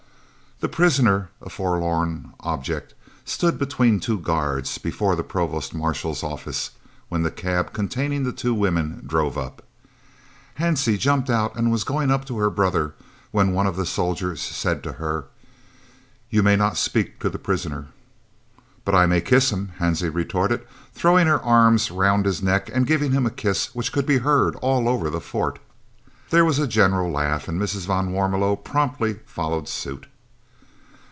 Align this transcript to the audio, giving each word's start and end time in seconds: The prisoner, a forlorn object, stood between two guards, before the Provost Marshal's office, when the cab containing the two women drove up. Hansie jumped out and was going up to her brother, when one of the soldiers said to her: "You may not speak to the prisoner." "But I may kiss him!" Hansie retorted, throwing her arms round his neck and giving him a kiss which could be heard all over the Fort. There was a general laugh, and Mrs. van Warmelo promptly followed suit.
The 0.63 0.69
prisoner, 0.69 1.29
a 1.41 1.49
forlorn 1.49 2.33
object, 2.41 2.93
stood 3.25 3.57
between 3.57 3.99
two 3.99 4.19
guards, 4.19 4.77
before 4.77 5.15
the 5.15 5.23
Provost 5.23 5.73
Marshal's 5.73 6.21
office, 6.21 6.69
when 7.09 7.23
the 7.23 7.31
cab 7.31 7.73
containing 7.73 8.23
the 8.25 8.31
two 8.31 8.53
women 8.53 9.01
drove 9.07 9.39
up. 9.39 9.63
Hansie 10.59 10.99
jumped 10.99 11.31
out 11.31 11.55
and 11.55 11.71
was 11.71 11.83
going 11.83 12.11
up 12.11 12.25
to 12.25 12.37
her 12.37 12.51
brother, 12.51 12.93
when 13.31 13.53
one 13.53 13.65
of 13.65 13.75
the 13.75 13.87
soldiers 13.87 14.39
said 14.39 14.83
to 14.83 14.91
her: 15.01 15.25
"You 16.29 16.43
may 16.43 16.55
not 16.55 16.77
speak 16.77 17.17
to 17.21 17.29
the 17.31 17.39
prisoner." 17.39 17.87
"But 18.85 18.93
I 18.93 19.07
may 19.07 19.19
kiss 19.19 19.51
him!" 19.51 19.71
Hansie 19.79 20.13
retorted, 20.13 20.61
throwing 20.93 21.25
her 21.25 21.41
arms 21.41 21.89
round 21.89 22.27
his 22.27 22.43
neck 22.43 22.69
and 22.71 22.85
giving 22.85 23.13
him 23.13 23.25
a 23.25 23.31
kiss 23.31 23.73
which 23.73 23.91
could 23.91 24.05
be 24.05 24.19
heard 24.19 24.53
all 24.57 24.87
over 24.87 25.09
the 25.09 25.19
Fort. 25.21 25.57
There 26.29 26.45
was 26.45 26.59
a 26.59 26.67
general 26.67 27.09
laugh, 27.09 27.47
and 27.47 27.59
Mrs. 27.59 27.87
van 27.87 28.11
Warmelo 28.11 28.55
promptly 28.57 29.21
followed 29.25 29.67
suit. 29.67 30.05